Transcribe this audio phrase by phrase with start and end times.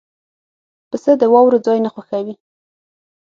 [0.89, 2.35] پسه د واورو ځای نه خوښوي.